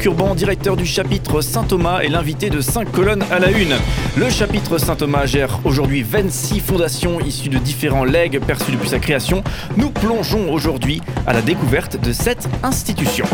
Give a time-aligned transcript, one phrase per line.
[0.00, 3.74] Marc Urban, directeur du chapitre Saint-Thomas, est l'invité de 5 colonnes à la une.
[4.16, 9.44] Le chapitre Saint-Thomas gère aujourd'hui 26 fondations issues de différents legs perçus depuis sa création.
[9.76, 13.26] Nous plongeons aujourd'hui à la découverte de cette institution.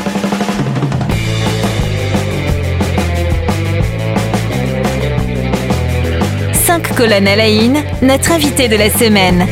[6.53, 9.47] Cinq colonnes à la une, notre invité de la semaine.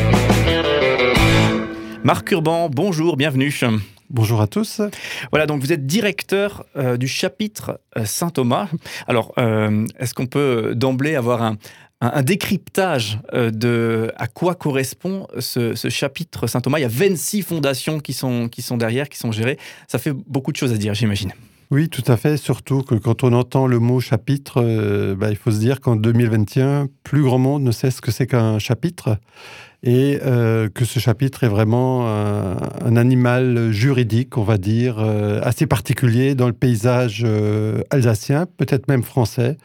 [2.03, 3.57] Marc Urban, bonjour, bienvenue.
[4.15, 4.79] Bonjour à tous.
[5.31, 8.69] Voilà, donc vous êtes directeur euh, du chapitre euh, Saint-Thomas.
[9.07, 11.57] Alors, euh, est-ce qu'on peut d'emblée avoir un,
[11.99, 16.79] un- un décryptage euh, de à quoi correspond ce, ce chapitre Saint-Thomas?
[16.79, 19.57] Il y a 26 fondations qui sont, qui sont derrière, qui sont gérées.
[19.89, 21.33] Ça fait beaucoup de choses à dire, j'imagine.
[21.71, 22.37] Oui, tout à fait.
[22.37, 25.97] Surtout que quand on entend le mot chapitre, euh, bah, il faut se dire qu'en
[25.97, 29.17] 2021, plus grand monde ne sait ce que c'est qu'un chapitre
[29.85, 35.67] et euh, que ce chapitre est vraiment un, animal juridique, on va dire, euh, assez
[35.67, 39.57] particulier dans le paysage euh, alsacien, peut-être même français.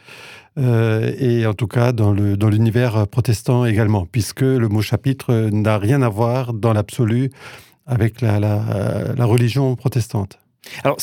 [0.58, 6.10] et en tout cas dans l'univers protestant également, puisque le mot chapitre n'a rien à
[6.10, 7.30] voir dans l'absolu
[7.86, 8.36] avec la,
[9.20, 10.38] religion protestante.
[10.84, 10.98] Alors,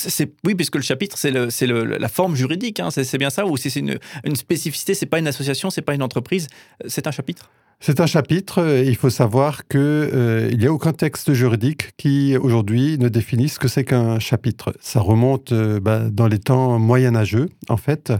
[0.45, 1.31] oui, puisque le chapitre, c'est
[1.67, 5.17] la forme juridique, hein, c'est bien ça, ou c'est c'est une, une spécificité, c'est pas
[5.17, 6.47] une association, c'est pas une entreprise,
[6.87, 7.49] c'est un chapitre?
[7.79, 8.83] C'est un chapitre.
[8.85, 13.59] Il faut savoir que euh, n'y a aucun texte juridique qui aujourd'hui ne définisse ce
[13.59, 14.73] que c'est qu'un chapitre.
[14.81, 18.11] Ça remonte euh, bah, dans les temps moyenâgeux, en fait.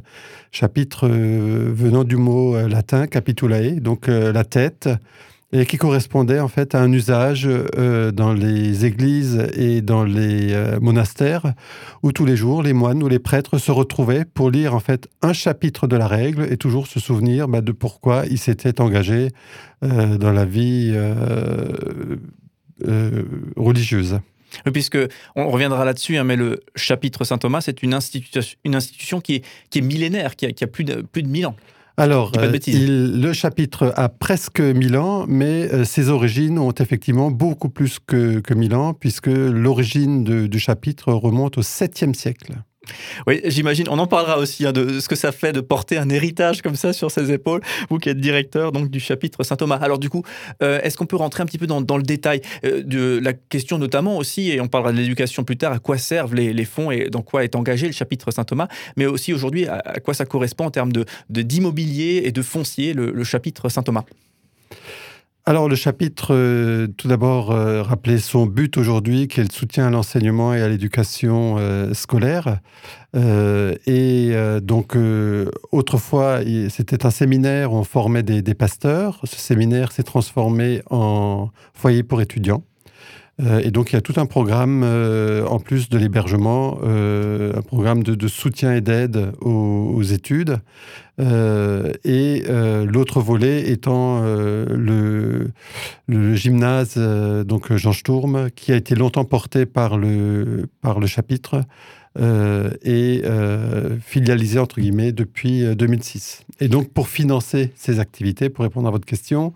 [0.52, 4.90] Chapitre euh, venant du mot latin capitulae, donc la tête,
[5.54, 10.54] et qui correspondait en fait à un usage euh, dans les églises et dans les
[10.54, 11.54] euh, monastères
[12.04, 15.08] où tous les jours les moines ou les prêtres se retrouvaient pour lire en fait
[15.22, 19.30] un chapitre de la règle et toujours se souvenir bah, de pourquoi ils s'étaient engagés
[19.84, 20.94] euh, dans la vie
[23.56, 24.20] religieuse.
[24.72, 24.98] Puisque
[25.36, 29.44] on reviendra là-dessus, hein, mais le chapitre Saint-Thomas, c'est une, institution- qui
[29.76, 31.56] est, millénaire, qui a, qui a plus, de, plus de 1000 ans.
[32.00, 36.10] Alors, dis pas de euh, il- le chapitre a presque 1000 ans, mais euh, ses
[36.10, 41.62] origines ont effectivement beaucoup plus que, que 1000 ans, puisque l'origine du chapitre remonte au
[41.64, 42.54] 7e siècle.
[43.26, 46.10] Oui, j'imagine, on en parlera aussi hein, de ce que ça fait de porter un
[46.10, 49.78] héritage comme ça sur ses épaules, vous qui êtes directeur donc, du chapitre Saint-Thomas.
[49.78, 50.24] Alors du coup,
[50.62, 53.78] euh, est-ce qu'on peut rentrer un petit peu dans, le détail euh, de la question
[53.78, 57.10] notamment aussi, et on parlera de l'éducation plus tard, à quoi servent les, fonds et
[57.10, 58.68] dans quoi est engagé le chapitre Saint-Thomas,
[58.98, 63.12] mais aussi aujourd'hui à, quoi ça correspond en termes de d'immobilier et de foncier, le,
[63.12, 64.04] le chapitre Saint-Thomas?
[65.50, 69.88] Alors, le chapitre, euh, tout d'abord, euh, rappeler son but aujourd'hui, qui est le soutien
[69.88, 72.60] à l'enseignement et à l'éducation euh, scolaire.
[73.16, 74.98] Euh, et donc,
[75.72, 79.22] autrefois, c'était un séminaire où on formait des, pasteurs.
[79.24, 82.64] Ce séminaire s'est transformé en foyer pour étudiants.
[83.40, 88.28] Et donc, il y a tout un programme, en plus de l'hébergement, un programme de,
[88.28, 90.60] soutien et d'aide aux études.
[91.20, 94.66] Euh, et euh, l'autre volet étant euh,
[96.08, 101.64] le, gymnase donc Jean Sturm, qui a été longtemps porté par le, par le chapitre
[102.84, 103.22] et
[104.02, 106.46] filialisé entre guillemets depuis euh, 2006.
[106.60, 109.54] Et donc pour financer ces activités, pour répondre à votre question,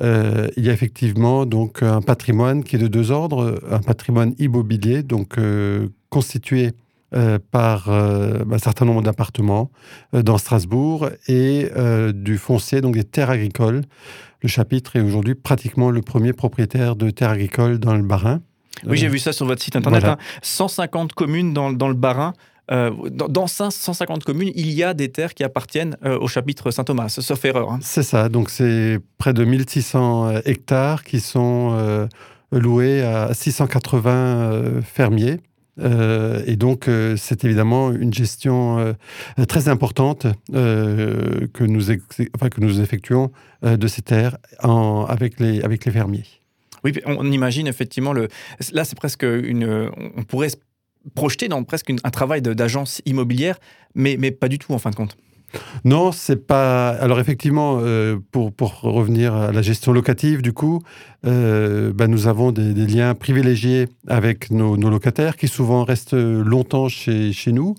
[0.00, 5.02] il y a effectivement donc un patrimoine qui est de deux ordres, un patrimoine immobilier
[5.02, 5.36] donc
[6.08, 6.72] constitué
[7.14, 9.70] euh, par euh, un certain nombre d'appartements
[10.14, 11.68] euh, dans Strasbourg et
[12.12, 13.82] du foncier, donc des terres agricoles.
[14.42, 18.40] Le chapitre est aujourd'hui pratiquement le premier propriétaire de terres agricoles dans le Bas-Rhin.
[18.86, 20.00] Oui, j'ai vu ça sur votre site internet.
[20.00, 20.14] Voilà.
[20.20, 20.38] hein.
[20.42, 22.34] 150 communes dans, dans le Bas-Rhin.
[22.70, 26.70] Euh, dans, dans 150 communes, il y a des terres qui appartiennent euh, au chapitre
[26.70, 27.72] Saint-Thomas, sauf erreur.
[27.72, 27.78] hein.
[27.80, 32.06] C'est ça, donc c'est près de 1600 hectares qui sont euh,
[32.52, 35.40] loués à 680 euh, fermiers.
[35.80, 38.92] Euh, et donc, euh, c'est évidemment une gestion euh,
[39.46, 43.30] très importante que, nous que nous effectuons
[43.62, 46.24] de ces terres avec, les, avec les fermiers.
[46.84, 48.28] Oui, on imagine effectivement le.
[48.72, 49.90] Là, c'est presque une.
[50.16, 50.56] On pourrait se
[51.14, 53.58] projeter dans presque un travail d'agence immobilière,
[53.94, 55.16] mais, mais pas du tout en fin de compte.
[55.84, 56.90] Non, c'est pas.
[56.90, 58.52] Alors effectivement, euh, pour,
[58.82, 60.80] revenir à la gestion locative, du coup,
[61.26, 67.32] euh, bah, nous avons des, liens privilégiés avec nos, locataires qui souvent restent longtemps chez,
[67.52, 67.74] nous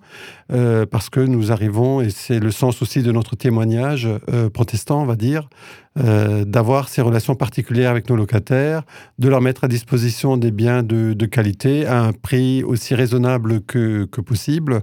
[0.52, 4.08] euh, parce que nous arrivons, et c'est le sens aussi de notre témoignage
[4.54, 5.50] protestant, on va dire,
[5.98, 8.84] euh, d'avoir ces relations particulières avec nos locataires,
[9.18, 14.06] de leur mettre à disposition des biens de, qualité à un prix aussi raisonnable que,
[14.06, 14.82] possible,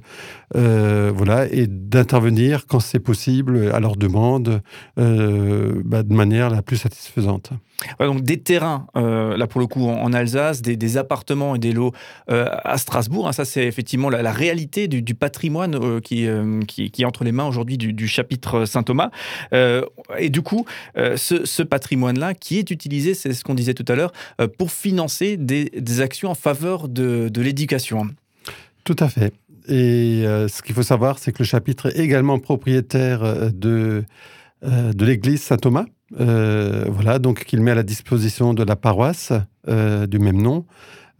[0.57, 4.63] euh, voilà, et d'intervenir quand c'est possible à leur demande
[4.99, 7.51] euh, bah, de manière la plus satisfaisante.
[8.01, 11.93] donc des terrains, là pour le coup en, Alsace, des, appartements et des lots
[12.29, 16.27] à Strasbourg, hein, ça c'est effectivement la, réalité du, patrimoine qui,
[16.67, 19.11] qui, est entre les mains aujourd'hui du, du, chapitre Saint-Thomas.
[19.53, 20.65] et du coup,
[20.99, 24.71] euh, ce, patrimoine-là qui est utilisé, c'est ce qu'on disait tout à l'heure, euh, pour
[24.71, 28.09] financer des, actions en faveur de, l'éducation.
[28.85, 29.35] Tout à fait.
[29.69, 34.05] Et euh, ce qu'il faut savoir, c'est que le chapitre est également propriétaire de,
[34.63, 39.33] de l'église Saint-Thomas, voilà, donc qu'il met à la disposition de la paroisse
[39.67, 40.65] du même nom,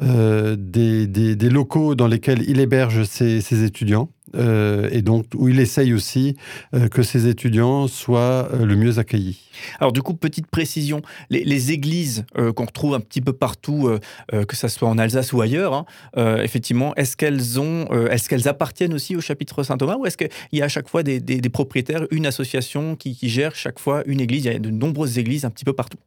[0.01, 4.11] des, des, locaux dans lesquels il héberge ses étudiants.
[4.35, 6.37] Euh, et donc où il essaye aussi
[6.75, 9.41] euh, que ses étudiants soient euh, le mieux accueillis.
[9.79, 11.01] Alors du coup, petite précision,
[11.31, 13.91] les, églises qu'on retrouve un petit peu partout,
[14.31, 15.73] que ce soit en Alsace ou ailleurs,
[16.15, 20.29] hein, effectivement, est-ce qu'elles ont, est-ce qu'elles appartiennent aussi au chapitre Saint-Thomas ou est-ce qu'il
[20.53, 24.45] y a à chaque fois des, propriétaires, une association qui, gère chaque fois une église?
[24.45, 25.99] Il y a de nombreuses églises un petit peu partout.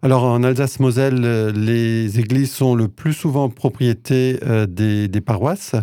[0.00, 4.38] Alors en Alsace-Moselle, les églises sont le plus souvent propriété
[4.68, 5.74] des, des paroisses.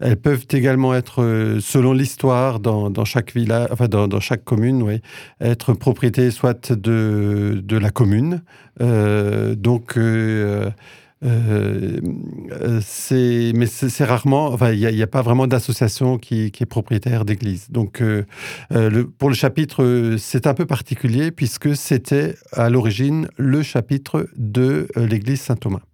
[0.00, 5.00] Elles peuvent également être, euh, selon l'histoire, dans, chaque village, enfin dans, chaque commune, oui,
[5.40, 8.42] être propriété soit de, la commune.
[8.80, 10.70] Euh, donc, euh,
[12.80, 17.70] c'est, mais c'est, rarement, enfin, il n'y a, pas vraiment d'association qui, est propriétaire d'église.
[17.70, 18.02] Donc,
[19.18, 25.40] pour le chapitre, c'est un peu particulier puisque c'était à l'origine le chapitre de l'église
[25.40, 25.87] Saint-Thomas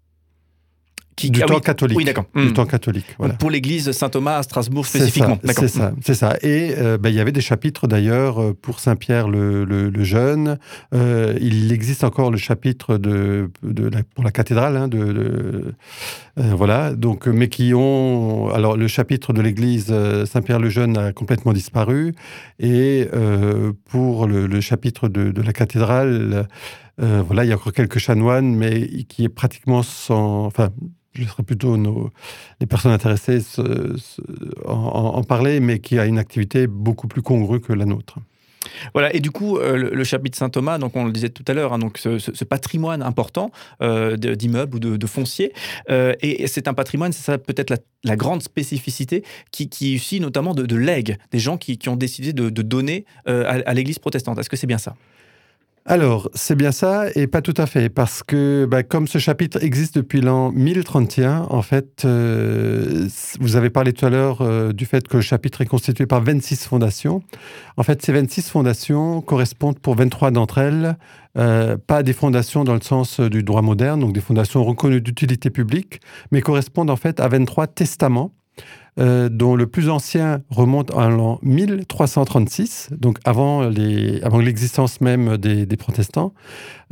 [1.17, 2.25] du, ah temps catholique, oui, d'accord.
[2.35, 2.53] du hmm.
[2.53, 3.07] temps catholique.
[3.19, 3.35] Voilà.
[3.35, 5.39] Pour l'église Saint-Thomas à Strasbourg spécifiquement.
[5.45, 6.37] C'est ça, c'est ça.
[6.43, 10.59] Et euh, ben, il y avait des chapitres d'ailleurs euh, pour Saint-Pierre le, le, Jeune.
[10.95, 15.75] Euh, il existe encore le chapitre de, de la, pour la cathédrale, hein, de,
[16.37, 16.95] voilà.
[16.95, 19.95] Donc, mais qui ont alors le chapitre de l'église
[20.25, 22.13] Saint-Pierre le Jeune a complètement disparu
[22.59, 23.09] et
[23.89, 26.47] pour le, chapitre de, de, la cathédrale.
[26.99, 30.71] Voilà, il y a encore quelques chanoines, mais qui est pratiquement sans, enfin,
[31.15, 32.11] je serais plutôt nos,
[32.61, 33.41] les personnes intéressées
[34.67, 38.19] en, parler, mais qui a une activité beaucoup plus congrue que la nôtre.
[38.95, 41.73] Voilà, et du coup, euh, le, chapitre Saint-Thomas, donc on le disait tout à l'heure,
[41.73, 43.51] hein, donc ce, patrimoine important
[43.83, 45.53] euh, d'immeubles ou de, fonciers,
[45.91, 47.73] euh, et, c'est un patrimoine, c'est ça peut-être
[48.05, 51.97] la, grande spécificité, qui, qui est ici notamment de, de legs, des gens qui, ont
[51.97, 54.39] décidé de, donner à l'Église protestante.
[54.39, 54.97] Est-ce que c'est bien ça?
[55.87, 59.63] Alors, c'est bien ça, et pas tout à fait, parce que bah, comme ce chapitre
[59.63, 63.07] existe depuis l'an 1031, en fait, euh,
[63.39, 66.23] vous avez parlé tout à l'heure euh, du fait que le chapitre est constitué par
[66.23, 67.23] 26 fondations.
[67.77, 70.97] En fait, ces 26 fondations correspondent pour 23 d'entre elles,
[71.37, 75.51] euh, pas des fondations dans le sens du droit moderne, donc des fondations reconnues d'utilité
[75.51, 76.01] publique,
[76.33, 78.33] mais correspondent en fait à 23 testaments
[79.01, 83.69] euh, dont le plus ancien remonte à l'an 1336, donc avant,
[84.39, 86.33] l'existence même des, protestants,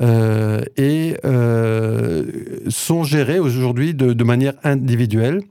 [0.00, 2.24] euh, et euh,
[2.66, 5.42] sont gérés aujourd'hui de, de, manière individuelle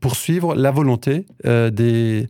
[0.00, 2.26] pour suivre la volonté des,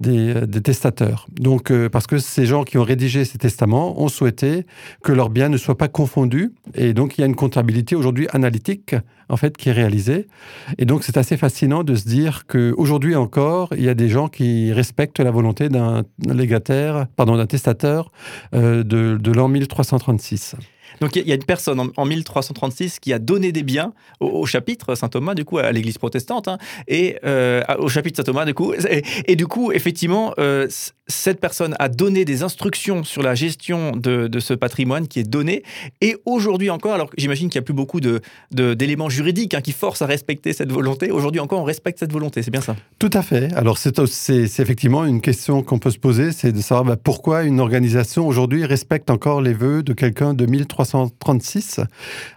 [0.00, 1.26] des, des, testateurs.
[1.38, 4.64] Donc, parce que ces gens qui ont rédigé ces testaments ont souhaité
[5.02, 8.28] que leurs biens ne soient pas confondus, et donc il y a une comptabilité aujourd'hui
[8.32, 8.94] analytique
[9.28, 10.28] en fait qui est réalisée.
[10.78, 14.08] Et donc c'est assez fascinant de se dire que aujourd'hui encore, il y a des
[14.08, 18.10] gens qui respectent la volonté d'un légataire, pardon, d'un testateur
[18.54, 20.56] euh, de, de l'an 1336.
[21.00, 24.94] Donc il y, a une personne en, 1336 qui a donné des biens au, chapitre
[24.94, 28.74] Saint-Thomas, du coup, à l'Église protestante, hein, et euh, au chapitre Saint-Thomas, du coup.
[29.26, 30.66] Et, du coup, effectivement, euh,
[31.06, 35.62] cette personne a donné des instructions sur la gestion de, ce patrimoine qui est donné.
[36.00, 38.20] Et aujourd'hui encore, alors j'imagine qu'il n'y a plus beaucoup d'éléments
[38.52, 41.10] de, d'éléments juridiques hein, qui forcent à respecter cette volonté.
[41.10, 42.76] Aujourd'hui encore, on respecte cette volonté, c'est bien ça?
[42.98, 43.52] Tout à fait.
[43.54, 43.98] Alors c'est
[44.60, 48.64] effectivement une question qu'on peut se poser, c'est de savoir bah, pourquoi une organisation aujourd'hui
[48.64, 51.80] respecte encore les vœux de quelqu'un de 1300 336.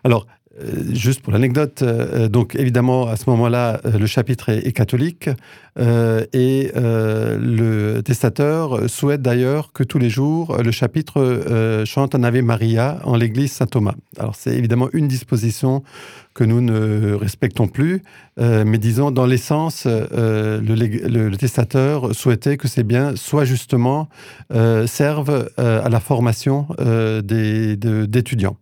[0.04, 0.28] Alors,
[0.92, 5.30] juste pour l'anecdote, euh, donc évidemment à ce moment-là, euh, le chapitre est, catholique
[5.78, 13.00] et le testateur souhaite d'ailleurs que tous les jours le chapitre chante un Ave Maria
[13.06, 13.96] en l'église Saint-Thomas.
[14.18, 15.84] Alors c'est évidemment une disposition
[16.34, 18.02] que nous ne respectons plus,
[18.38, 24.10] mais disons dans l'essence, le, testateur souhaitait que ces biens soient justement
[24.88, 26.68] servent à la formation
[27.24, 28.58] d'étudiants.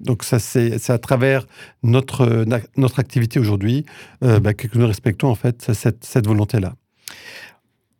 [0.00, 1.46] Donc ça, c'est à travers
[1.82, 2.44] notre,
[2.76, 3.84] notre activité aujourd'hui
[4.22, 6.74] euh, bah, que nous respectons en fait cette, cette volonté-là.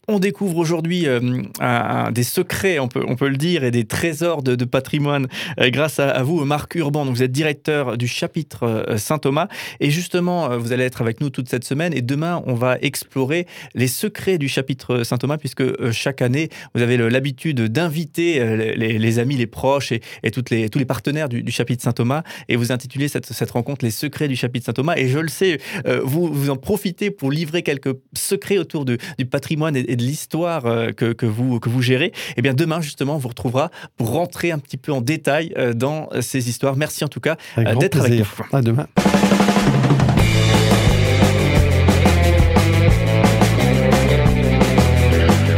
[0.07, 5.29] On découvre aujourd'hui euh, des secrets, on peut, le dire, et des trésors de, patrimoine
[5.61, 7.07] euh, grâce à, vous, Marc Urban.
[7.07, 9.49] Donc, vous êtes directeur du chapitre euh, Saint-Thomas.
[9.81, 11.95] Et justement, vous allez être avec nous toute cette semaine.
[11.95, 16.97] Et demain, on va explorer les secrets du chapitre Saint-Thomas, puisque chaque année, vous avez
[16.97, 22.23] l'habitude d'inviter les, amis, les proches et, tous les partenaires du, chapitre Saint-Thomas.
[22.49, 24.97] Et vous intitulez cette, rencontre Les secrets du chapitre Saint-Thomas.
[24.97, 25.59] Et je le sais,
[26.03, 28.99] vous, vous en profitez pour livrer quelques secrets autour du
[29.31, 33.29] patrimoine de l'histoire euh, que, vous, que vous gérez, eh bien demain justement, on vous
[33.29, 36.77] retrouvera pour rentrer un petit peu en détail euh, dans ces histoires.
[36.77, 38.27] Merci en tout cas euh, d'être avec nous.
[38.53, 38.87] À demain.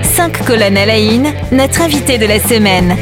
[0.02, 0.96] Cinq colonnes à la
[1.52, 2.96] notre invité de la semaine.